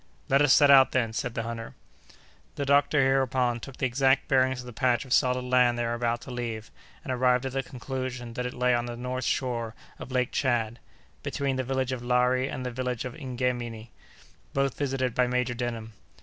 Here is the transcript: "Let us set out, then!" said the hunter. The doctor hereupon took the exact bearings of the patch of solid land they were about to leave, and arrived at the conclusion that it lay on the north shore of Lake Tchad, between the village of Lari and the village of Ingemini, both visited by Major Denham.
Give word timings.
"Let 0.29 0.41
us 0.41 0.51
set 0.51 0.71
out, 0.71 0.93
then!" 0.93 1.13
said 1.13 1.35
the 1.35 1.43
hunter. 1.43 1.75
The 2.55 2.65
doctor 2.65 3.01
hereupon 3.01 3.59
took 3.59 3.77
the 3.77 3.85
exact 3.85 4.27
bearings 4.27 4.61
of 4.61 4.65
the 4.65 4.73
patch 4.73 5.05
of 5.05 5.13
solid 5.13 5.45
land 5.45 5.77
they 5.77 5.83
were 5.85 5.93
about 5.93 6.21
to 6.21 6.31
leave, 6.31 6.71
and 7.03 7.13
arrived 7.13 7.45
at 7.45 7.51
the 7.53 7.61
conclusion 7.61 8.33
that 8.33 8.47
it 8.47 8.55
lay 8.55 8.73
on 8.73 8.87
the 8.87 8.97
north 8.97 9.25
shore 9.25 9.75
of 9.99 10.11
Lake 10.11 10.31
Tchad, 10.31 10.79
between 11.21 11.55
the 11.55 11.63
village 11.63 11.91
of 11.91 12.01
Lari 12.01 12.47
and 12.49 12.65
the 12.65 12.71
village 12.71 13.05
of 13.05 13.13
Ingemini, 13.13 13.91
both 14.55 14.75
visited 14.75 15.13
by 15.13 15.27
Major 15.27 15.53
Denham. 15.53 15.93